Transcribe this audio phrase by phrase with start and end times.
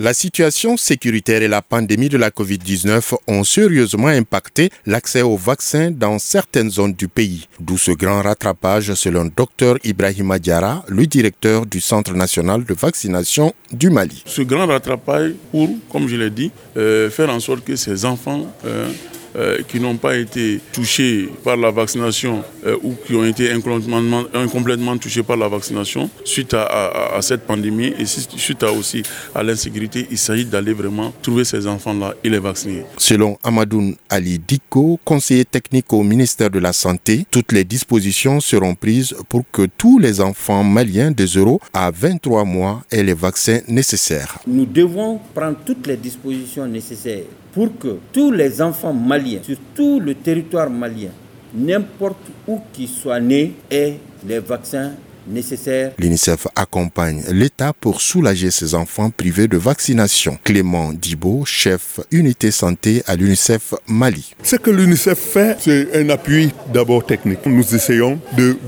[0.00, 5.92] La situation sécuritaire et la pandémie de la COVID-19 ont sérieusement impacté l'accès aux vaccins
[5.92, 11.64] dans certaines zones du pays, d'où ce grand rattrapage selon Dr Ibrahima Diara, le directeur
[11.64, 14.24] du Centre national de vaccination du Mali.
[14.26, 18.52] Ce grand rattrapage pour, comme je l'ai dit, euh, faire en sorte que ces enfants
[18.64, 18.90] euh,
[19.36, 24.96] euh, qui n'ont pas été touchés par la vaccination euh, ou qui ont été incomplètement,
[24.98, 29.02] touchés par la vaccination suite à, cette pandémie et suite à aussi
[29.34, 32.84] à l'insécurité, il s'agit d'aller vraiment trouver ces enfants-là et les vacciner.
[32.96, 38.74] Selon Amadoun Ali Diko, conseiller technique au ministère de la Santé, toutes les dispositions seront
[38.74, 43.60] prises pour que tous les enfants maliens de 0 à 23 mois aient les vaccins
[43.68, 44.38] nécessaires.
[44.46, 50.00] Nous devons prendre toutes les dispositions nécessaires pour que tous les enfants maliens, sur tout
[50.00, 51.10] le territoire malien,
[51.54, 54.90] n'importe où qu'ils soient nés, aient les vaccins
[55.26, 55.92] nécessaire.
[55.98, 60.38] L'UNICEF accompagne l'État pour soulager ses enfants privés de vaccination.
[60.44, 64.34] Clément Dibo, chef unité santé à l'UNICEF Mali.
[64.42, 67.40] Ce que l'UNICEF fait, c'est un appui d'abord technique.
[67.46, 68.18] Nous essayons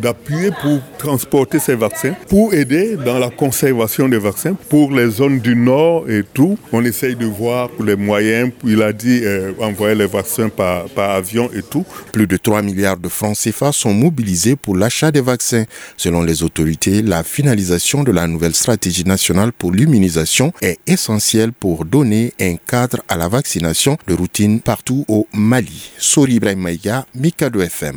[0.00, 4.54] d'appuyer pour transporter ces vaccins, pour aider dans la conservation des vaccins.
[4.68, 8.50] Pour les zones du nord et tout, on essaye de voir les moyens.
[8.64, 11.84] Il a dit euh, envoyer les vaccins par, par avion et tout.
[12.12, 15.64] Plus de 3 milliards de francs CFA sont mobilisés pour l'achat des vaccins.
[15.96, 16.42] Selon les
[17.02, 23.02] la finalisation de la nouvelle stratégie nationale pour l'immunisation est essentielle pour donner un cadre
[23.08, 25.90] à la vaccination de routine partout au Mali.
[27.62, 27.94] FM.